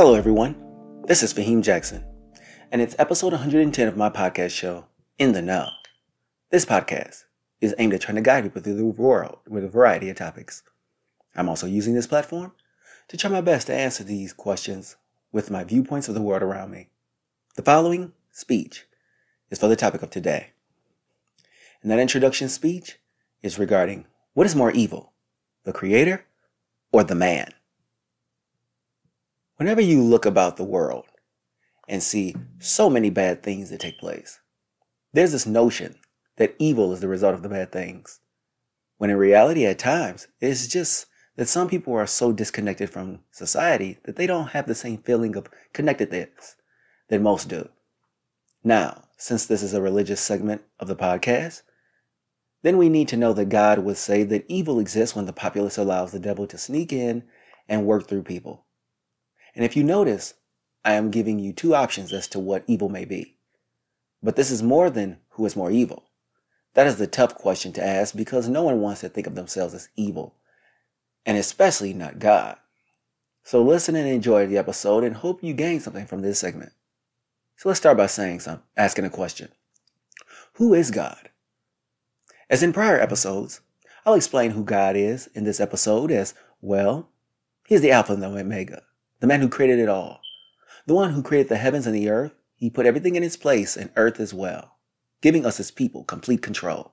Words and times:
Hello, 0.00 0.14
everyone. 0.14 0.54
This 1.08 1.24
is 1.24 1.34
Faheem 1.34 1.60
Jackson, 1.60 2.04
and 2.70 2.80
it's 2.80 2.94
episode 3.00 3.32
110 3.32 3.88
of 3.88 3.96
my 3.96 4.08
podcast 4.08 4.52
show, 4.52 4.84
In 5.18 5.32
the 5.32 5.42
Know. 5.42 5.70
This 6.52 6.64
podcast 6.64 7.24
is 7.60 7.74
aimed 7.78 7.94
at 7.94 8.02
trying 8.02 8.14
to 8.14 8.20
guide 8.20 8.44
people 8.44 8.62
through 8.62 8.76
the 8.76 8.84
world 8.84 9.38
with 9.48 9.64
a 9.64 9.68
variety 9.68 10.08
of 10.08 10.16
topics. 10.16 10.62
I'm 11.34 11.48
also 11.48 11.66
using 11.66 11.94
this 11.94 12.06
platform 12.06 12.52
to 13.08 13.16
try 13.16 13.28
my 13.28 13.40
best 13.40 13.66
to 13.66 13.74
answer 13.74 14.04
these 14.04 14.32
questions 14.32 14.94
with 15.32 15.50
my 15.50 15.64
viewpoints 15.64 16.06
of 16.06 16.14
the 16.14 16.22
world 16.22 16.44
around 16.44 16.70
me. 16.70 16.90
The 17.56 17.62
following 17.62 18.12
speech 18.30 18.86
is 19.50 19.58
for 19.58 19.66
the 19.66 19.74
topic 19.74 20.02
of 20.02 20.10
today. 20.10 20.50
And 21.82 21.90
that 21.90 21.98
introduction 21.98 22.48
speech 22.48 23.00
is 23.42 23.58
regarding 23.58 24.06
what 24.32 24.46
is 24.46 24.54
more 24.54 24.70
evil, 24.70 25.12
the 25.64 25.72
creator 25.72 26.24
or 26.92 27.02
the 27.02 27.16
man? 27.16 27.52
Whenever 29.58 29.80
you 29.80 30.00
look 30.00 30.24
about 30.24 30.56
the 30.56 30.62
world 30.62 31.06
and 31.88 32.00
see 32.00 32.32
so 32.60 32.88
many 32.88 33.10
bad 33.10 33.42
things 33.42 33.70
that 33.70 33.80
take 33.80 33.98
place, 33.98 34.38
there's 35.12 35.32
this 35.32 35.46
notion 35.46 35.96
that 36.36 36.54
evil 36.60 36.92
is 36.92 37.00
the 37.00 37.08
result 37.08 37.34
of 37.34 37.42
the 37.42 37.48
bad 37.48 37.72
things. 37.72 38.20
When 38.98 39.10
in 39.10 39.16
reality, 39.16 39.66
at 39.66 39.80
times, 39.80 40.28
it's 40.40 40.68
just 40.68 41.06
that 41.34 41.48
some 41.48 41.68
people 41.68 41.92
are 41.94 42.06
so 42.06 42.30
disconnected 42.30 42.88
from 42.88 43.18
society 43.32 43.98
that 44.04 44.14
they 44.14 44.28
don't 44.28 44.46
have 44.50 44.68
the 44.68 44.76
same 44.76 44.98
feeling 44.98 45.34
of 45.34 45.50
connectedness 45.72 46.54
that 47.08 47.20
most 47.20 47.48
do. 47.48 47.68
Now, 48.62 49.08
since 49.16 49.44
this 49.44 49.64
is 49.64 49.74
a 49.74 49.82
religious 49.82 50.20
segment 50.20 50.62
of 50.78 50.86
the 50.86 50.94
podcast, 50.94 51.62
then 52.62 52.76
we 52.76 52.88
need 52.88 53.08
to 53.08 53.16
know 53.16 53.32
that 53.32 53.48
God 53.48 53.80
would 53.80 53.96
say 53.96 54.22
that 54.22 54.44
evil 54.46 54.78
exists 54.78 55.16
when 55.16 55.26
the 55.26 55.32
populace 55.32 55.78
allows 55.78 56.12
the 56.12 56.20
devil 56.20 56.46
to 56.46 56.56
sneak 56.56 56.92
in 56.92 57.24
and 57.68 57.86
work 57.86 58.06
through 58.06 58.22
people. 58.22 58.66
And 59.58 59.64
if 59.64 59.76
you 59.76 59.82
notice, 59.82 60.34
I 60.84 60.92
am 60.92 61.10
giving 61.10 61.40
you 61.40 61.52
two 61.52 61.74
options 61.74 62.12
as 62.12 62.28
to 62.28 62.38
what 62.38 62.62
evil 62.68 62.88
may 62.88 63.04
be. 63.04 63.34
But 64.22 64.36
this 64.36 64.52
is 64.52 64.62
more 64.62 64.88
than 64.88 65.18
who 65.30 65.44
is 65.46 65.56
more 65.56 65.72
evil. 65.72 66.04
That 66.74 66.86
is 66.86 66.94
the 66.94 67.08
tough 67.08 67.34
question 67.34 67.72
to 67.72 67.84
ask 67.84 68.14
because 68.14 68.48
no 68.48 68.62
one 68.62 68.80
wants 68.80 69.00
to 69.00 69.08
think 69.08 69.26
of 69.26 69.34
themselves 69.34 69.74
as 69.74 69.88
evil, 69.96 70.36
and 71.26 71.36
especially 71.36 71.92
not 71.92 72.20
God. 72.20 72.56
So 73.42 73.60
listen 73.60 73.96
and 73.96 74.08
enjoy 74.08 74.46
the 74.46 74.58
episode 74.58 75.02
and 75.02 75.16
hope 75.16 75.42
you 75.42 75.54
gain 75.54 75.80
something 75.80 76.06
from 76.06 76.22
this 76.22 76.38
segment. 76.38 76.70
So 77.56 77.68
let's 77.68 77.80
start 77.80 77.96
by 77.96 78.06
saying 78.06 78.38
some, 78.38 78.62
asking 78.76 79.06
a 79.06 79.10
question. 79.10 79.48
Who 80.52 80.72
is 80.72 80.92
God? 80.92 81.30
As 82.48 82.62
in 82.62 82.72
prior 82.72 83.00
episodes, 83.00 83.60
I'll 84.06 84.14
explain 84.14 84.52
who 84.52 84.62
God 84.62 84.94
is 84.94 85.26
in 85.34 85.42
this 85.42 85.58
episode 85.58 86.12
as 86.12 86.32
well. 86.60 87.08
He 87.66 87.74
is 87.74 87.80
the 87.80 87.90
Alpha 87.90 88.12
and 88.12 88.22
the 88.22 88.28
Omega, 88.28 88.82
the 89.20 89.26
man 89.26 89.40
who 89.40 89.48
created 89.48 89.78
it 89.78 89.88
all. 89.88 90.20
The 90.86 90.94
one 90.94 91.12
who 91.12 91.22
created 91.22 91.48
the 91.48 91.56
heavens 91.56 91.86
and 91.86 91.94
the 91.94 92.08
earth, 92.08 92.32
he 92.54 92.70
put 92.70 92.86
everything 92.86 93.16
in 93.16 93.22
its 93.22 93.36
place 93.36 93.76
and 93.76 93.90
earth 93.96 94.20
as 94.20 94.32
well, 94.32 94.76
giving 95.20 95.44
us 95.44 95.60
as 95.60 95.70
people 95.70 96.04
complete 96.04 96.42
control, 96.42 96.92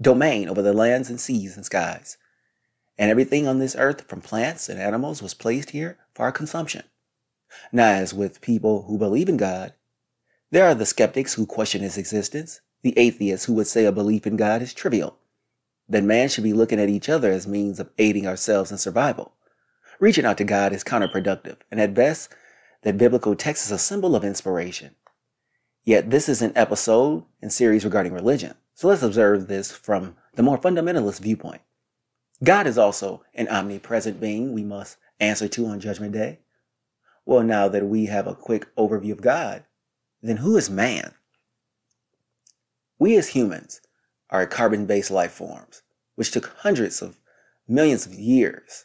domain 0.00 0.48
over 0.48 0.62
the 0.62 0.72
lands 0.72 1.08
and 1.10 1.20
seas 1.20 1.56
and 1.56 1.64
skies. 1.64 2.16
And 2.98 3.10
everything 3.10 3.46
on 3.46 3.58
this 3.58 3.76
earth, 3.76 4.08
from 4.08 4.20
plants 4.20 4.68
and 4.68 4.80
animals, 4.80 5.22
was 5.22 5.34
placed 5.34 5.70
here 5.70 5.98
for 6.14 6.24
our 6.24 6.32
consumption. 6.32 6.82
Now, 7.72 7.90
as 7.90 8.12
with 8.12 8.40
people 8.40 8.82
who 8.82 8.98
believe 8.98 9.28
in 9.28 9.36
God, 9.36 9.74
there 10.50 10.66
are 10.66 10.74
the 10.74 10.86
skeptics 10.86 11.34
who 11.34 11.46
question 11.46 11.80
his 11.80 11.96
existence, 11.96 12.60
the 12.82 12.98
atheists 12.98 13.46
who 13.46 13.52
would 13.54 13.66
say 13.66 13.84
a 13.84 13.92
belief 13.92 14.26
in 14.26 14.36
God 14.36 14.62
is 14.62 14.74
trivial, 14.74 15.18
that 15.88 16.04
man 16.04 16.28
should 16.28 16.44
be 16.44 16.52
looking 16.52 16.80
at 16.80 16.88
each 16.88 17.08
other 17.08 17.30
as 17.30 17.46
means 17.46 17.78
of 17.78 17.90
aiding 17.98 18.26
ourselves 18.26 18.72
in 18.72 18.78
survival. 18.78 19.32
Reaching 20.00 20.24
out 20.24 20.38
to 20.38 20.44
God 20.44 20.72
is 20.72 20.84
counterproductive, 20.84 21.56
and 21.72 21.80
at 21.80 21.92
best, 21.92 22.32
that 22.82 22.98
biblical 22.98 23.34
text 23.34 23.66
is 23.66 23.72
a 23.72 23.78
symbol 23.78 24.14
of 24.14 24.24
inspiration. 24.24 24.94
Yet 25.84 26.10
this 26.10 26.28
is 26.28 26.40
an 26.40 26.52
episode 26.54 27.24
and 27.42 27.52
series 27.52 27.84
regarding 27.84 28.12
religion, 28.12 28.54
so 28.74 28.86
let's 28.86 29.02
observe 29.02 29.48
this 29.48 29.72
from 29.72 30.16
the 30.34 30.42
more 30.44 30.56
fundamentalist 30.56 31.18
viewpoint. 31.18 31.62
God 32.44 32.68
is 32.68 32.78
also 32.78 33.24
an 33.34 33.48
omnipresent 33.48 34.20
being 34.20 34.52
we 34.52 34.62
must 34.62 34.98
answer 35.18 35.48
to 35.48 35.66
on 35.66 35.80
Judgment 35.80 36.12
Day. 36.12 36.38
Well, 37.26 37.42
now 37.42 37.66
that 37.66 37.86
we 37.86 38.06
have 38.06 38.28
a 38.28 38.36
quick 38.36 38.72
overview 38.76 39.10
of 39.10 39.20
God, 39.20 39.64
then 40.22 40.36
who 40.36 40.56
is 40.56 40.70
man? 40.70 41.14
We 43.00 43.16
as 43.16 43.28
humans 43.28 43.80
are 44.30 44.46
carbon 44.46 44.86
based 44.86 45.10
life 45.10 45.32
forms, 45.32 45.82
which 46.14 46.30
took 46.30 46.54
hundreds 46.58 47.02
of 47.02 47.18
millions 47.66 48.06
of 48.06 48.14
years 48.14 48.84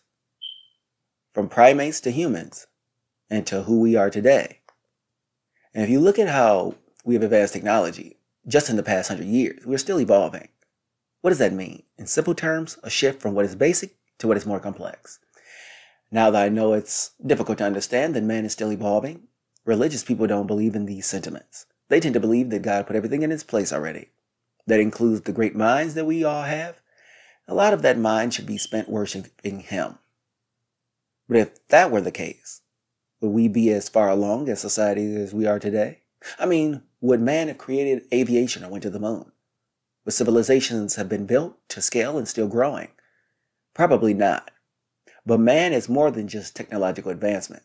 from 1.34 1.50
primates 1.50 2.00
to 2.02 2.12
humans 2.12 2.68
and 3.30 3.46
to 3.48 3.64
who 3.64 3.80
we 3.80 3.96
are 3.96 4.10
today. 4.10 4.60
And 5.74 5.84
if 5.84 5.90
you 5.90 6.00
look 6.00 6.20
at 6.20 6.30
how 6.30 6.76
we 7.04 7.16
have 7.16 7.24
advanced 7.24 7.54
technology 7.54 8.18
just 8.48 8.70
in 8.70 8.76
the 8.76 8.84
past 8.84 9.10
hundred 9.10 9.28
years, 9.28 9.66
we're 9.66 9.78
still 9.78 10.00
evolving. 10.00 10.50
What 11.22 11.32
does 11.32 11.40
that 11.40 11.54
mean? 11.54 11.84
In 11.98 12.06
simple 12.06 12.36
terms, 12.36 12.78
a 12.84 12.90
shift 12.90 13.22
from 13.22 13.34
what 13.34 13.46
is 13.46 13.56
basic 13.56 13.96
to 14.20 14.28
what 14.28 14.38
is 14.38 14.46
more 14.46 14.60
complex. 14.60 15.20
Now 16.12 16.30
that 16.30 16.44
I 16.44 16.50
know 16.50 16.74
it's 16.74 17.12
difficult 17.26 17.58
to 17.58 17.64
understand 17.64 18.14
that 18.14 18.24
man 18.24 18.46
is 18.46 18.52
still 18.52 18.72
evolving, 18.72 19.28
religious 19.66 20.04
people 20.04 20.28
don't 20.28 20.48
believe 20.48 20.76
in 20.76 20.86
these 20.86 21.08
sentiments. 21.08 21.66
They 21.90 22.00
tend 22.00 22.14
to 22.14 22.20
believe 22.20 22.50
that 22.52 22.62
God 22.62 22.86
put 22.86 22.96
everything 22.96 23.24
in 23.24 23.32
its 23.32 23.44
place 23.44 23.74
already. 23.74 24.10
That 24.68 24.80
includes 24.80 25.22
the 25.22 25.32
great 25.32 25.56
minds 25.56 25.96
that 25.96 26.06
we 26.06 26.24
all 26.24 26.44
have. 26.44 26.82
A 27.48 27.54
lot 27.54 27.74
of 27.74 27.82
that 27.82 27.98
mind 27.98 28.34
should 28.34 28.46
be 28.46 28.58
spent 28.58 28.90
worshiping 28.90 29.62
Him. 29.62 29.98
But 31.28 31.38
if 31.38 31.68
that 31.70 31.92
were 31.92 32.02
the 32.02 32.12
case, 32.12 32.62
would 33.22 33.30
we 33.30 33.48
be 33.48 33.72
as 33.72 33.90
far 33.90 34.10
along 34.10 34.50
as 34.50 34.60
society 34.60 35.16
as 35.16 35.34
we 35.34 35.46
are 35.46 35.60
today? 35.60 36.02
I 36.38 36.46
mean, 36.46 36.84
would 37.02 37.22
man 37.22 37.48
have 37.48 37.58
created 37.58 38.08
aviation 38.14 38.64
or 38.64 38.70
went 38.70 38.84
to 38.84 38.90
the 38.90 39.00
moon? 39.00 39.32
Would 40.06 40.14
civilizations 40.14 40.96
have 40.96 41.08
been 41.08 41.26
built 41.26 41.58
to 41.70 41.82
scale 41.82 42.18
and 42.18 42.28
still 42.28 42.48
growing? 42.48 42.90
Probably 43.74 44.14
not. 44.14 44.52
But 45.26 45.40
man 45.40 45.72
is 45.72 45.88
more 45.88 46.12
than 46.12 46.28
just 46.28 46.56
technological 46.56 47.12
advancement. 47.12 47.64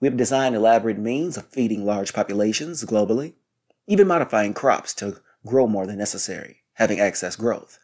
We 0.00 0.08
have 0.08 0.16
designed 0.16 0.54
elaborate 0.54 0.98
means 0.98 1.36
of 1.36 1.46
feeding 1.46 1.86
large 1.86 2.12
populations 2.12 2.84
globally, 2.84 3.34
even 3.86 4.08
modifying 4.08 4.52
crops 4.52 4.92
to 4.94 5.20
grow 5.46 5.66
more 5.66 5.86
than 5.86 5.98
necessary, 5.98 6.62
having 6.74 7.00
excess 7.00 7.36
growth. 7.36 7.78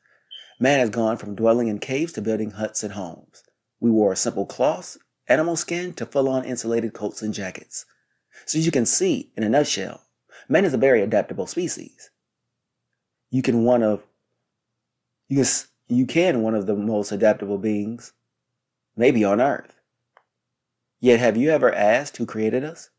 Man 0.58 0.80
has 0.80 0.90
gone 0.90 1.16
from 1.16 1.34
dwelling 1.34 1.68
in 1.68 1.78
caves 1.78 2.12
to 2.14 2.22
building 2.22 2.50
huts 2.52 2.82
and 2.82 2.92
homes. 2.92 3.41
We 3.82 3.90
wore 3.90 4.14
simple 4.14 4.46
cloths, 4.46 4.96
animal 5.26 5.56
skin 5.56 5.92
to 5.94 6.06
full 6.06 6.28
on 6.28 6.44
insulated 6.44 6.92
coats 6.92 7.20
and 7.20 7.34
jackets. 7.34 7.84
So 8.46 8.60
as 8.60 8.64
you 8.64 8.70
can 8.70 8.86
see, 8.86 9.32
in 9.36 9.42
a 9.42 9.48
nutshell, 9.48 10.02
man 10.48 10.64
is 10.64 10.72
a 10.72 10.78
very 10.78 11.02
adaptable 11.02 11.48
species. 11.48 12.10
You 13.30 13.42
can 13.42 13.64
one 13.64 13.82
of 13.82 14.04
you 15.26 15.42
can, 15.42 15.46
you 15.88 16.06
can 16.06 16.42
one 16.42 16.54
of 16.54 16.66
the 16.66 16.76
most 16.76 17.10
adaptable 17.10 17.58
beings 17.58 18.12
maybe 18.96 19.24
on 19.24 19.40
earth. 19.40 19.74
Yet, 21.00 21.18
have 21.18 21.36
you 21.36 21.50
ever 21.50 21.74
asked 21.74 22.18
who 22.18 22.24
created 22.24 22.62
us? 22.62 22.90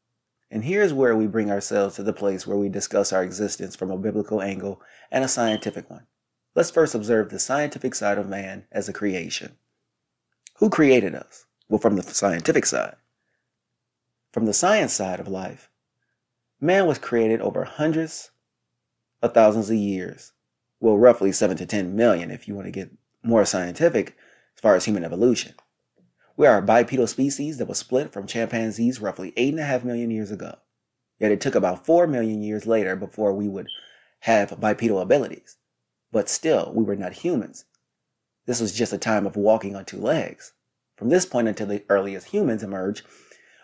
And 0.51 0.65
here's 0.65 0.91
where 0.91 1.15
we 1.15 1.27
bring 1.27 1.49
ourselves 1.49 1.95
to 1.95 2.03
the 2.03 2.11
place 2.11 2.45
where 2.45 2.57
we 2.57 2.67
discuss 2.67 3.13
our 3.13 3.23
existence 3.23 3.77
from 3.77 3.89
a 3.89 3.97
biblical 3.97 4.41
angle 4.41 4.81
and 5.09 5.23
a 5.23 5.29
scientific 5.29 5.89
one. 5.89 6.07
Let's 6.55 6.71
first 6.71 6.93
observe 6.93 7.29
the 7.29 7.39
scientific 7.39 7.95
side 7.95 8.17
of 8.17 8.27
man 8.27 8.65
as 8.69 8.89
a 8.89 8.93
creation. 8.93 9.55
Who 10.57 10.69
created 10.69 11.15
us? 11.15 11.45
Well, 11.67 11.79
from 11.79 11.95
the 11.95 12.03
scientific 12.03 12.65
side. 12.65 12.95
From 14.31 14.45
the 14.45 14.53
science 14.53 14.93
side 14.93 15.19
of 15.19 15.27
life, 15.27 15.69
man 16.61 16.85
was 16.85 16.99
created 16.99 17.41
over 17.41 17.63
hundreds 17.63 18.31
of 19.21 19.33
thousands 19.33 19.69
of 19.69 19.75
years. 19.75 20.33
Well, 20.79 20.97
roughly 20.97 21.31
7 21.31 21.57
to 21.57 21.65
10 21.65 21.95
million 21.95 22.29
if 22.29 22.47
you 22.47 22.55
want 22.55 22.65
to 22.67 22.71
get 22.71 22.91
more 23.23 23.45
scientific 23.45 24.15
as 24.55 24.61
far 24.61 24.75
as 24.75 24.85
human 24.85 25.03
evolution. 25.03 25.55
We 26.35 26.45
are 26.45 26.57
a 26.57 26.63
bipedal 26.63 27.07
species 27.07 27.57
that 27.57 27.67
was 27.67 27.77
split 27.77 28.11
from 28.11 28.27
chimpanzees 28.27 28.99
roughly 28.99 29.31
8.5 29.31 29.83
million 29.83 30.11
years 30.11 30.31
ago. 30.31 30.57
Yet 31.19 31.31
it 31.31 31.41
took 31.41 31.55
about 31.55 31.85
4 31.85 32.05
million 32.07 32.43
years 32.43 32.67
later 32.67 32.95
before 32.95 33.33
we 33.33 33.47
would 33.47 33.67
have 34.21 34.59
bipedal 34.59 34.99
abilities. 34.99 35.57
But 36.11 36.29
still, 36.29 36.71
we 36.75 36.83
were 36.83 36.95
not 36.95 37.13
humans. 37.13 37.65
This 38.45 38.59
was 38.59 38.73
just 38.73 38.93
a 38.93 38.97
time 38.97 39.25
of 39.25 39.35
walking 39.35 39.75
on 39.75 39.85
two 39.85 39.99
legs. 39.99 40.53
From 40.97 41.09
this 41.09 41.25
point 41.25 41.47
until 41.47 41.67
the 41.67 41.83
earliest 41.89 42.27
humans 42.27 42.63
emerged 42.63 43.03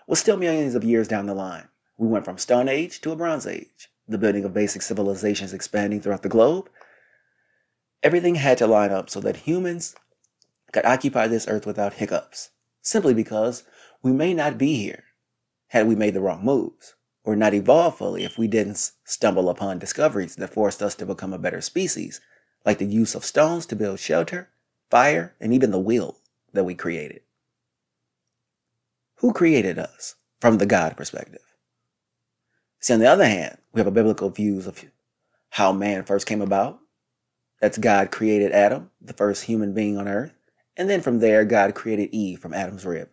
was 0.08 0.20
still 0.20 0.38
millions 0.38 0.76
of 0.76 0.84
years 0.84 1.08
down 1.08 1.26
the 1.26 1.34
line. 1.34 1.68
We 1.98 2.08
went 2.08 2.26
from 2.26 2.38
Stone 2.38 2.70
Age 2.70 3.02
to 3.02 3.12
a 3.12 3.16
Bronze 3.16 3.46
Age, 3.46 3.92
the 4.08 4.18
building 4.18 4.46
of 4.46 4.54
basic 4.54 4.81
civilizations 4.81 5.54
expanding 5.54 6.02
throughout 6.02 6.24
the 6.24 6.30
globe. 6.30 6.70
Everything 8.02 8.36
had 8.36 8.58
to 8.60 8.68
line 8.68 8.92
up 8.92 9.10
so 9.10 9.20
that 9.20 9.36
humans 9.38 9.96
could 10.72 10.86
occupy 10.86 11.28
this 11.28 11.48
earth 11.48 11.66
without 11.66 11.94
hiccups 11.94 12.52
simply 12.82 13.14
because 13.14 13.64
we 14.02 14.12
may 14.12 14.34
not 14.34 14.58
be 14.58 14.78
here 14.78 15.04
had 15.68 15.88
we 15.88 15.96
made 15.96 16.14
the 16.14 16.22
wrong 16.22 16.44
moves, 16.44 16.96
or 17.24 17.36
not 17.36 17.54
evolved 17.54 17.98
fully 17.98 18.24
if 18.24 18.38
we 18.38 18.48
didn't 18.48 18.92
stumble 19.04 19.50
upon 19.50 19.78
discoveries 19.78 20.36
that 20.38 20.54
forced 20.54 20.82
us 20.82 20.96
to 20.96 21.06
become 21.06 21.34
a 21.34 21.38
better 21.38 21.62
species, 21.62 22.22
like 22.66 22.80
the 22.80 22.86
use 22.86 23.14
of 23.14 23.24
stones 23.24 23.66
to 23.68 23.75
build 23.75 24.00
shelter, 24.00 24.50
fire, 24.89 25.36
and 25.39 25.53
even 25.53 25.71
the 25.71 25.80
will 25.80 26.18
that 26.53 26.63
we 26.63 26.75
created. 26.75 27.21
Who 29.18 29.33
created 29.33 29.77
us? 29.77 30.15
from 30.39 30.57
the 30.57 30.65
God 30.65 30.95
perspective. 30.95 31.41
See, 32.80 32.94
on 32.94 33.00
the 33.00 33.07
other 33.07 33.25
hand, 33.25 33.57
we 33.74 33.80
have 33.80 33.88
a 33.88 33.91
biblical 33.91 34.30
views 34.30 34.68
of 34.68 34.83
how 35.51 35.71
man 35.74 36.03
first 36.03 36.25
came 36.25 36.41
about. 36.41 36.80
That's 37.59 37.77
God 37.77 38.12
created 38.12 38.53
Adam, 38.53 38.89
the 39.01 39.13
first 39.13 39.44
human 39.44 39.74
being 39.74 39.97
on 39.97 40.07
earth. 40.07 40.33
And 40.77 40.89
then 40.89 41.01
from 41.01 41.19
there, 41.19 41.44
God 41.44 41.75
created 41.75 42.09
Eve 42.13 42.39
from 42.39 42.53
Adam's 42.53 42.86
rib. 42.86 43.09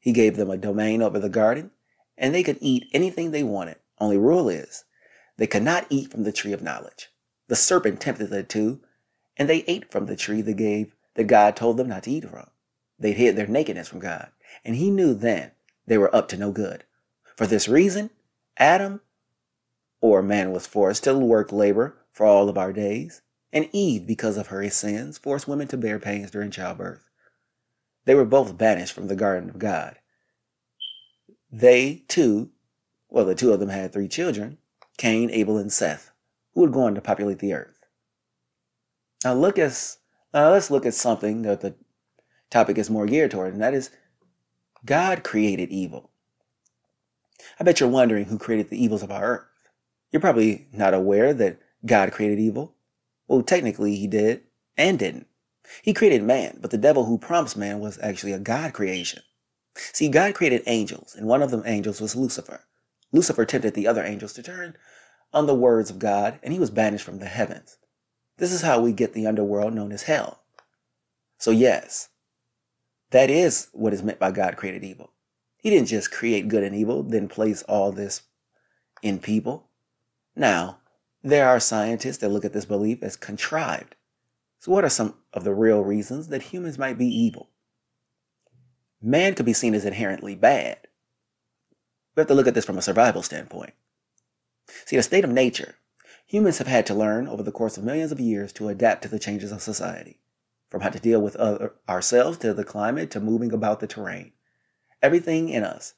He 0.00 0.12
gave 0.12 0.36
them 0.36 0.50
a 0.50 0.56
domain 0.56 1.02
over 1.02 1.18
the 1.18 1.28
garden, 1.28 1.72
and 2.16 2.34
they 2.34 2.42
could 2.42 2.58
eat 2.60 2.88
anything 2.94 3.30
they 3.30 3.42
wanted. 3.42 3.76
Only 3.98 4.16
rule 4.16 4.48
is, 4.48 4.84
they 5.36 5.46
could 5.46 5.62
not 5.62 5.86
eat 5.90 6.10
from 6.10 6.22
the 6.22 6.32
tree 6.32 6.52
of 6.52 6.62
knowledge. 6.62 7.08
The 7.48 7.56
serpent 7.56 8.00
tempted 8.00 8.30
them 8.30 8.46
to, 8.46 8.80
and 9.36 9.48
they 9.48 9.64
ate 9.66 9.90
from 9.92 10.06
the 10.06 10.16
tree 10.16 10.40
that 10.40 10.56
gave 10.56 10.95
that 11.16 11.24
God 11.24 11.56
told 11.56 11.76
them 11.76 11.88
not 11.88 12.04
to 12.04 12.10
eat 12.10 12.28
from. 12.28 12.48
They 12.98 13.12
hid 13.12 13.36
their 13.36 13.46
nakedness 13.46 13.88
from 13.88 13.98
God, 13.98 14.30
and 14.64 14.76
he 14.76 14.90
knew 14.90 15.12
then 15.12 15.50
they 15.86 15.98
were 15.98 16.14
up 16.14 16.28
to 16.28 16.36
no 16.36 16.52
good. 16.52 16.84
For 17.36 17.46
this 17.46 17.68
reason, 17.68 18.10
Adam 18.56 19.00
or 20.00 20.22
man 20.22 20.52
was 20.52 20.66
forced 20.66 21.04
to 21.04 21.18
work 21.18 21.52
labor 21.52 21.96
for 22.12 22.24
all 22.24 22.48
of 22.48 22.56
our 22.56 22.72
days, 22.72 23.22
and 23.52 23.68
Eve, 23.72 24.06
because 24.06 24.36
of 24.36 24.48
her 24.48 24.68
sins, 24.70 25.18
forced 25.18 25.48
women 25.48 25.68
to 25.68 25.76
bear 25.76 25.98
pains 25.98 26.30
during 26.30 26.50
childbirth. 26.50 27.08
They 28.04 28.14
were 28.14 28.24
both 28.24 28.56
banished 28.56 28.92
from 28.92 29.08
the 29.08 29.16
garden 29.16 29.50
of 29.50 29.58
God. 29.58 29.98
They, 31.50 32.04
too, 32.08 32.50
well, 33.08 33.24
the 33.24 33.34
two 33.34 33.52
of 33.52 33.60
them 33.60 33.68
had 33.68 33.92
three 33.92 34.08
children 34.08 34.58
Cain, 34.98 35.30
Abel, 35.30 35.58
and 35.58 35.72
Seth, 35.72 36.10
who 36.54 36.62
would 36.62 36.72
go 36.72 36.82
on 36.82 36.94
to 36.94 37.00
populate 37.00 37.38
the 37.38 37.52
earth. 37.52 37.84
Now, 39.24 39.34
look 39.34 39.58
at, 39.58 39.96
now 40.34 40.50
let's 40.50 40.70
look 40.70 40.86
at 40.86 40.94
something 40.94 41.42
that 41.42 41.60
the 41.60 41.74
topic 42.50 42.78
is 42.78 42.90
more 42.90 43.06
geared 43.06 43.30
toward, 43.30 43.52
and 43.52 43.62
that 43.62 43.74
is 43.74 43.90
God 44.84 45.24
created 45.24 45.70
evil. 45.70 46.10
I 47.58 47.64
bet 47.64 47.80
you're 47.80 47.88
wondering 47.88 48.26
who 48.26 48.38
created 48.38 48.70
the 48.70 48.82
evils 48.82 49.02
of 49.02 49.10
our 49.10 49.24
earth. 49.24 49.44
You're 50.10 50.20
probably 50.20 50.68
not 50.72 50.94
aware 50.94 51.34
that 51.34 51.58
God 51.84 52.12
created 52.12 52.38
evil. 52.38 52.74
Well, 53.28 53.42
technically, 53.42 53.96
he 53.96 54.06
did 54.06 54.42
and 54.76 54.98
didn't. 54.98 55.26
He 55.82 55.92
created 55.92 56.22
man, 56.22 56.58
but 56.60 56.70
the 56.70 56.78
devil 56.78 57.04
who 57.06 57.18
prompts 57.18 57.56
man 57.56 57.80
was 57.80 57.98
actually 58.00 58.32
a 58.32 58.38
God 58.38 58.72
creation. 58.72 59.22
See, 59.74 60.08
God 60.08 60.34
created 60.34 60.62
angels, 60.66 61.14
and 61.14 61.26
one 61.26 61.42
of 61.42 61.50
them 61.50 61.62
angels 61.66 62.00
was 62.00 62.16
Lucifer. 62.16 62.64
Lucifer 63.12 63.44
tempted 63.44 63.74
the 63.74 63.86
other 63.86 64.04
angels 64.04 64.32
to 64.34 64.42
turn 64.42 64.76
on 65.32 65.46
the 65.46 65.54
words 65.54 65.90
of 65.90 65.98
God, 65.98 66.38
and 66.42 66.52
he 66.52 66.60
was 66.60 66.70
banished 66.70 67.04
from 67.04 67.18
the 67.18 67.26
heavens. 67.26 67.78
This 68.38 68.52
is 68.52 68.62
how 68.62 68.80
we 68.80 68.92
get 68.92 69.14
the 69.14 69.26
underworld 69.26 69.74
known 69.74 69.92
as 69.92 70.02
hell. 70.02 70.42
So, 71.38 71.50
yes, 71.50 72.08
that 73.10 73.30
is 73.30 73.68
what 73.72 73.92
is 73.92 74.02
meant 74.02 74.18
by 74.18 74.30
God 74.30 74.56
created 74.56 74.84
evil. 74.84 75.12
He 75.58 75.70
didn't 75.70 75.88
just 75.88 76.10
create 76.10 76.48
good 76.48 76.62
and 76.62 76.74
evil, 76.74 77.02
then 77.02 77.28
place 77.28 77.62
all 77.62 77.92
this 77.92 78.22
in 79.02 79.18
people. 79.18 79.68
Now, 80.34 80.78
there 81.22 81.48
are 81.48 81.60
scientists 81.60 82.18
that 82.18 82.28
look 82.28 82.44
at 82.44 82.52
this 82.52 82.66
belief 82.66 83.02
as 83.02 83.16
contrived. 83.16 83.96
So, 84.60 84.72
what 84.72 84.84
are 84.84 84.90
some 84.90 85.14
of 85.32 85.44
the 85.44 85.54
real 85.54 85.82
reasons 85.82 86.28
that 86.28 86.42
humans 86.42 86.78
might 86.78 86.98
be 86.98 87.06
evil? 87.06 87.50
Man 89.02 89.34
could 89.34 89.46
be 89.46 89.52
seen 89.52 89.74
as 89.74 89.84
inherently 89.84 90.34
bad. 90.34 90.78
We 92.14 92.20
have 92.20 92.28
to 92.28 92.34
look 92.34 92.46
at 92.46 92.54
this 92.54 92.64
from 92.64 92.78
a 92.78 92.82
survival 92.82 93.22
standpoint. 93.22 93.74
See, 94.84 94.96
the 94.96 95.02
state 95.02 95.24
of 95.24 95.30
nature, 95.30 95.74
humans 96.26 96.58
have 96.58 96.66
had 96.66 96.84
to 96.84 96.94
learn 96.94 97.28
over 97.28 97.42
the 97.42 97.52
course 97.52 97.78
of 97.78 97.84
millions 97.84 98.12
of 98.12 98.20
years 98.20 98.52
to 98.52 98.68
adapt 98.68 99.02
to 99.02 99.08
the 99.08 99.18
changes 99.18 99.52
of 99.52 99.62
society 99.62 100.18
from 100.68 100.80
how 100.80 100.88
to 100.90 100.98
deal 100.98 101.20
with 101.20 101.36
other, 101.36 101.74
ourselves 101.88 102.36
to 102.38 102.52
the 102.52 102.64
climate 102.64 103.10
to 103.12 103.20
moving 103.20 103.52
about 103.52 103.80
the 103.80 103.86
terrain. 103.86 104.32
Everything 105.00 105.48
in 105.48 105.62
us 105.62 105.94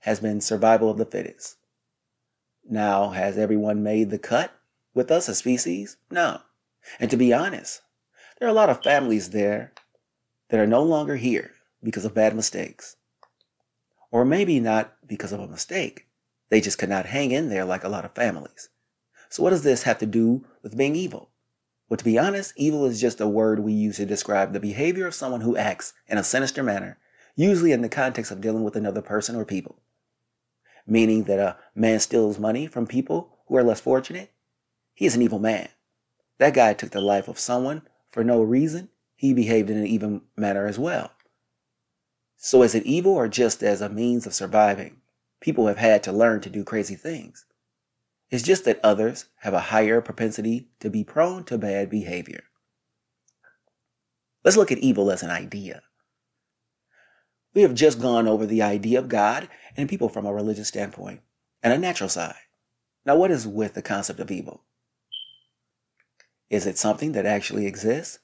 has 0.00 0.20
been 0.20 0.40
survival 0.40 0.90
of 0.90 0.98
the 0.98 1.04
fittest. 1.04 1.56
Now, 2.64 3.10
has 3.10 3.36
everyone 3.36 3.82
made 3.82 4.10
the 4.10 4.18
cut 4.18 4.52
with 4.94 5.10
us 5.10 5.28
as 5.28 5.38
species? 5.38 5.96
No. 6.10 6.40
And 7.00 7.10
to 7.10 7.16
be 7.16 7.32
honest, 7.32 7.82
there 8.38 8.46
are 8.46 8.50
a 8.50 8.54
lot 8.54 8.70
of 8.70 8.82
families 8.82 9.30
there 9.30 9.72
that 10.48 10.60
are 10.60 10.66
no 10.66 10.82
longer 10.82 11.16
here 11.16 11.50
because 11.82 12.04
of 12.04 12.14
bad 12.14 12.36
mistakes. 12.36 12.96
Or 14.12 14.24
maybe 14.24 14.60
not 14.60 14.94
because 15.06 15.32
of 15.32 15.40
a 15.40 15.48
mistake. 15.48 16.06
They 16.50 16.60
just 16.60 16.78
could 16.78 16.88
not 16.88 17.06
hang 17.06 17.32
in 17.32 17.48
there 17.48 17.64
like 17.64 17.82
a 17.82 17.88
lot 17.88 18.04
of 18.04 18.14
families. 18.14 18.68
So, 19.32 19.42
what 19.42 19.48
does 19.48 19.62
this 19.62 19.84
have 19.84 19.96
to 20.00 20.04
do 20.04 20.44
with 20.62 20.76
being 20.76 20.94
evil? 20.94 21.30
Well, 21.88 21.96
to 21.96 22.04
be 22.04 22.18
honest, 22.18 22.52
evil 22.54 22.84
is 22.84 23.00
just 23.00 23.18
a 23.18 23.26
word 23.26 23.60
we 23.60 23.72
use 23.72 23.96
to 23.96 24.04
describe 24.04 24.52
the 24.52 24.60
behavior 24.60 25.06
of 25.06 25.14
someone 25.14 25.40
who 25.40 25.56
acts 25.56 25.94
in 26.06 26.18
a 26.18 26.22
sinister 26.22 26.62
manner, 26.62 26.98
usually 27.34 27.72
in 27.72 27.80
the 27.80 27.88
context 27.88 28.30
of 28.30 28.42
dealing 28.42 28.62
with 28.62 28.76
another 28.76 29.00
person 29.00 29.34
or 29.34 29.46
people. 29.46 29.80
Meaning 30.86 31.24
that 31.24 31.38
a 31.38 31.56
man 31.74 31.98
steals 32.00 32.38
money 32.38 32.66
from 32.66 32.86
people 32.86 33.38
who 33.46 33.56
are 33.56 33.62
less 33.62 33.80
fortunate, 33.80 34.32
he 34.92 35.06
is 35.06 35.16
an 35.16 35.22
evil 35.22 35.38
man. 35.38 35.70
That 36.36 36.52
guy 36.52 36.74
took 36.74 36.90
the 36.90 37.00
life 37.00 37.26
of 37.26 37.38
someone 37.38 37.88
for 38.10 38.22
no 38.22 38.42
reason, 38.42 38.90
he 39.16 39.32
behaved 39.32 39.70
in 39.70 39.78
an 39.78 39.86
evil 39.86 40.20
manner 40.36 40.66
as 40.66 40.78
well. 40.78 41.10
So 42.36 42.62
is 42.62 42.74
it 42.74 42.84
evil 42.84 43.14
or 43.14 43.28
just 43.28 43.62
as 43.62 43.80
a 43.80 43.88
means 43.88 44.26
of 44.26 44.34
surviving? 44.34 45.00
People 45.40 45.68
have 45.68 45.78
had 45.78 46.02
to 46.02 46.12
learn 46.12 46.42
to 46.42 46.50
do 46.50 46.64
crazy 46.64 46.96
things. 46.96 47.46
It's 48.32 48.42
just 48.42 48.64
that 48.64 48.80
others 48.82 49.26
have 49.40 49.52
a 49.52 49.60
higher 49.60 50.00
propensity 50.00 50.68
to 50.80 50.88
be 50.88 51.04
prone 51.04 51.44
to 51.44 51.58
bad 51.58 51.90
behavior. 51.90 52.44
Let's 54.42 54.56
look 54.56 54.72
at 54.72 54.78
evil 54.78 55.10
as 55.10 55.22
an 55.22 55.30
idea. 55.30 55.82
We 57.52 57.60
have 57.60 57.74
just 57.74 58.00
gone 58.00 58.26
over 58.26 58.46
the 58.46 58.62
idea 58.62 58.98
of 58.98 59.10
God 59.10 59.50
and 59.76 59.86
people 59.86 60.08
from 60.08 60.24
a 60.24 60.32
religious 60.32 60.68
standpoint 60.68 61.20
and 61.62 61.74
a 61.74 61.78
natural 61.78 62.08
side. 62.08 62.34
Now, 63.04 63.16
what 63.16 63.30
is 63.30 63.46
with 63.46 63.74
the 63.74 63.82
concept 63.82 64.18
of 64.18 64.30
evil? 64.30 64.62
Is 66.48 66.64
it 66.66 66.78
something 66.78 67.12
that 67.12 67.26
actually 67.26 67.66
exists? 67.66 68.20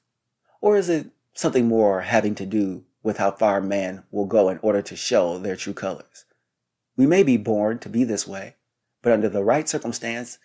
Or 0.63 0.79
is 0.79 0.89
it 0.89 1.11
something 1.35 1.69
more 1.69 2.00
having 2.00 2.35
to 2.37 2.47
do 2.47 2.87
with 3.03 3.19
how 3.19 3.33
far 3.33 3.61
man 3.61 4.05
will 4.11 4.27
go 4.27 4.49
in 4.49 4.59
order 4.62 4.81
to 4.81 4.97
show 4.97 5.37
their 5.37 5.55
true 5.55 5.75
colors? 5.75 6.25
We 6.97 7.07
may 7.07 7.23
be 7.23 7.37
born 7.37 7.79
to 7.81 7.91
be 7.91 8.05
this 8.05 8.27
way, 8.27 8.55
but 9.02 9.12
under 9.12 9.28
the 9.28 9.45
right 9.45 9.69
circumstance, 9.69 10.38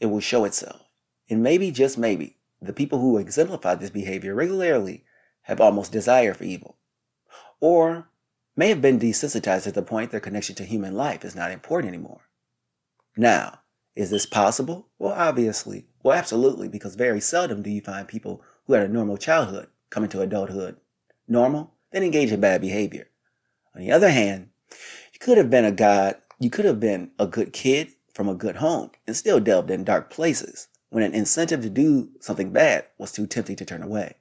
it 0.00 0.06
will 0.06 0.20
show 0.20 0.44
itself. 0.44 0.82
And 1.28 1.42
maybe, 1.42 1.70
just 1.70 1.98
maybe, 1.98 2.36
the 2.60 2.72
people 2.72 2.98
who 2.98 3.18
exemplify 3.18 3.74
this 3.74 3.90
behavior 3.90 4.34
regularly 4.34 5.04
have 5.42 5.60
almost 5.60 5.92
desire 5.92 6.34
for 6.34 6.44
evil, 6.44 6.76
or 7.60 8.08
may 8.56 8.68
have 8.68 8.82
been 8.82 8.98
desensitized 8.98 9.64
to 9.64 9.72
the 9.72 9.82
point 9.82 10.10
their 10.10 10.20
connection 10.20 10.54
to 10.56 10.64
human 10.64 10.94
life 10.94 11.24
is 11.24 11.36
not 11.36 11.50
important 11.50 11.92
anymore. 11.94 12.22
Now, 13.16 13.60
is 13.94 14.10
this 14.10 14.26
possible? 14.26 14.88
Well, 14.98 15.12
obviously. 15.12 15.86
Well, 16.02 16.16
absolutely, 16.16 16.68
because 16.68 16.94
very 16.94 17.20
seldom 17.20 17.62
do 17.62 17.70
you 17.70 17.80
find 17.80 18.06
people 18.06 18.42
who 18.66 18.74
had 18.74 18.88
a 18.88 18.92
normal 18.92 19.16
childhood 19.16 19.68
come 19.90 20.04
into 20.04 20.20
adulthood 20.20 20.76
normal, 21.26 21.74
then 21.92 22.02
engage 22.02 22.32
in 22.32 22.40
bad 22.40 22.60
behavior. 22.60 23.08
On 23.74 23.80
the 23.80 23.92
other 23.92 24.10
hand, 24.10 24.50
you 25.12 25.18
could 25.18 25.38
have 25.38 25.50
been 25.50 25.64
a 25.64 25.72
god, 25.72 26.16
you 26.38 26.50
could 26.50 26.64
have 26.64 26.80
been 26.80 27.10
a 27.18 27.26
good 27.26 27.52
kid 27.52 27.88
from 28.18 28.28
a 28.28 28.34
good 28.34 28.56
home 28.56 28.90
and 29.06 29.16
still 29.16 29.38
delved 29.38 29.70
in 29.70 29.84
dark 29.84 30.10
places 30.10 30.66
when 30.88 31.04
an 31.04 31.14
incentive 31.14 31.62
to 31.62 31.70
do 31.70 32.10
something 32.18 32.50
bad 32.50 32.84
was 32.98 33.12
too 33.12 33.28
tempting 33.28 33.54
to 33.54 33.64
turn 33.64 33.80
away. 33.80 34.16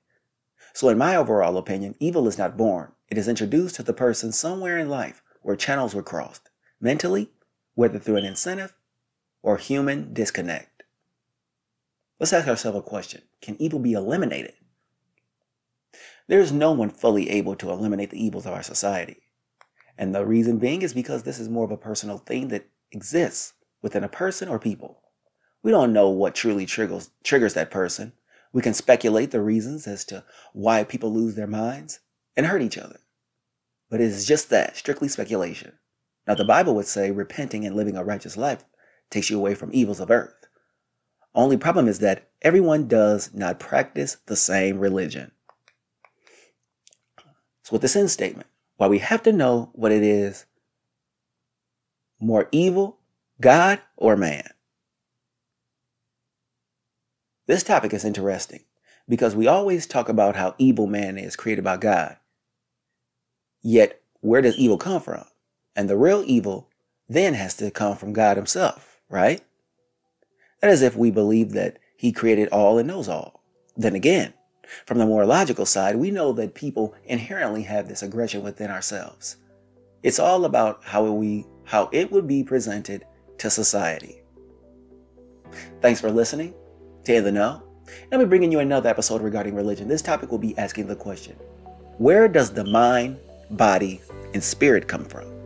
So, 0.71 0.89
in 0.89 0.99
my 0.99 1.15
overall 1.15 1.57
opinion, 1.57 1.95
evil 1.99 2.27
is 2.27 2.37
not 2.37 2.55
born. 2.55 2.91
It 3.09 3.17
is 3.17 3.27
introduced 3.27 3.73
to 3.77 3.81
the 3.81 3.93
person 3.93 4.31
somewhere 4.31 4.77
in 4.77 4.87
life 4.87 5.23
where 5.41 5.55
channels 5.55 5.95
were 5.95 6.03
crossed, 6.03 6.51
mentally, 6.79 7.31
whether 7.73 7.97
through 7.97 8.17
an 8.17 8.23
incentive 8.23 8.75
or 9.41 9.57
human 9.57 10.13
disconnect. 10.13 10.83
Let's 12.19 12.33
ask 12.33 12.47
ourselves 12.47 12.77
a 12.77 12.83
question 12.83 13.23
Can 13.41 13.59
evil 13.59 13.79
be 13.79 13.93
eliminated? 13.93 14.53
There 16.27 16.39
is 16.39 16.51
no 16.51 16.71
one 16.71 16.91
fully 16.91 17.31
able 17.31 17.55
to 17.55 17.71
eliminate 17.71 18.11
the 18.11 18.23
evils 18.23 18.45
of 18.45 18.53
our 18.53 18.61
society. 18.61 19.23
And 19.97 20.13
the 20.13 20.23
reason 20.23 20.59
being 20.59 20.83
is 20.83 20.93
because 20.93 21.23
this 21.23 21.39
is 21.39 21.49
more 21.49 21.65
of 21.65 21.71
a 21.71 21.77
personal 21.77 22.19
thing 22.19 22.49
that 22.49 22.69
exists 22.91 23.53
within 23.81 24.03
a 24.03 24.09
person 24.09 24.49
or 24.49 24.59
people. 24.59 25.01
We 25.63 25.71
don't 25.71 25.93
know 25.93 26.09
what 26.09 26.35
truly 26.35 26.65
triggers, 26.65 27.11
triggers 27.23 27.53
that 27.55 27.71
person. 27.71 28.13
We 28.53 28.61
can 28.61 28.73
speculate 28.73 29.31
the 29.31 29.41
reasons 29.41 29.87
as 29.87 30.05
to 30.05 30.23
why 30.53 30.83
people 30.83 31.13
lose 31.13 31.35
their 31.35 31.47
minds 31.47 31.99
and 32.35 32.45
hurt 32.45 32.61
each 32.61 32.77
other. 32.77 32.99
But 33.89 34.01
it 34.01 34.05
is 34.05 34.25
just 34.25 34.49
that, 34.49 34.77
strictly 34.77 35.07
speculation. 35.07 35.73
Now, 36.27 36.35
the 36.35 36.45
Bible 36.45 36.75
would 36.75 36.87
say 36.87 37.11
repenting 37.11 37.65
and 37.65 37.75
living 37.75 37.95
a 37.95 38.03
righteous 38.03 38.35
life 38.35 38.65
takes 39.09 39.29
you 39.29 39.37
away 39.37 39.55
from 39.55 39.69
evils 39.73 39.99
of 39.99 40.11
earth. 40.11 40.47
Only 41.33 41.57
problem 41.57 41.87
is 41.87 41.99
that 41.99 42.29
everyone 42.41 42.87
does 42.87 43.33
not 43.33 43.59
practice 43.59 44.17
the 44.25 44.35
same 44.35 44.79
religion. 44.79 45.31
So, 47.63 47.73
with 47.73 47.81
this 47.81 47.95
end 47.95 48.11
statement, 48.11 48.47
while 48.77 48.89
we 48.89 48.99
have 48.99 49.23
to 49.23 49.33
know 49.33 49.69
what 49.73 49.91
it 49.91 50.03
is 50.03 50.45
more 52.19 52.47
evil 52.51 52.96
God 53.39 53.81
or 53.95 54.17
man? 54.17 54.49
This 57.45 57.63
topic 57.63 57.93
is 57.93 58.03
interesting 58.03 58.61
because 59.07 59.35
we 59.35 59.47
always 59.47 59.85
talk 59.85 60.09
about 60.09 60.35
how 60.35 60.55
evil 60.57 60.87
man 60.87 61.17
is 61.17 61.35
created 61.35 61.63
by 61.63 61.77
God. 61.77 62.17
Yet, 63.61 64.01
where 64.21 64.41
does 64.41 64.57
evil 64.57 64.77
come 64.77 65.01
from? 65.01 65.23
And 65.75 65.89
the 65.89 65.97
real 65.97 66.23
evil 66.25 66.69
then 67.07 67.35
has 67.35 67.53
to 67.55 67.69
come 67.69 67.95
from 67.95 68.11
God 68.11 68.37
Himself, 68.37 68.99
right? 69.09 69.41
That 70.61 70.71
is 70.71 70.81
if 70.81 70.95
we 70.95 71.11
believe 71.11 71.51
that 71.51 71.77
He 71.95 72.11
created 72.11 72.49
all 72.49 72.79
and 72.79 72.87
knows 72.87 73.07
all. 73.07 73.43
Then 73.75 73.93
again, 73.93 74.33
from 74.85 74.97
the 74.97 75.05
more 75.05 75.25
logical 75.25 75.65
side, 75.65 75.95
we 75.95 76.09
know 76.09 76.33
that 76.33 76.55
people 76.55 76.95
inherently 77.05 77.63
have 77.63 77.87
this 77.87 78.01
aggression 78.01 78.41
within 78.41 78.71
ourselves. 78.71 79.37
It's 80.01 80.19
all 80.19 80.43
about 80.45 80.83
how 80.83 81.05
we 81.05 81.45
how 81.63 81.89
it 81.91 82.11
would 82.11 82.27
be 82.27 82.43
presented 82.43 83.05
to 83.39 83.49
society. 83.49 84.21
Thanks 85.81 86.01
for 86.01 86.11
listening 86.11 86.53
to 87.05 87.21
the 87.21 87.31
Know. 87.31 87.63
I'll 88.11 88.19
be 88.19 88.25
bringing 88.25 88.51
you 88.51 88.59
another 88.59 88.89
episode 88.89 89.21
regarding 89.21 89.55
religion. 89.55 89.87
This 89.87 90.01
topic 90.01 90.31
will 90.31 90.37
be 90.39 90.57
asking 90.57 90.87
the 90.87 90.95
question 90.95 91.35
Where 91.97 92.27
does 92.27 92.51
the 92.51 92.65
mind, 92.65 93.17
body, 93.51 94.01
and 94.33 94.43
spirit 94.43 94.87
come 94.87 95.05
from? 95.05 95.36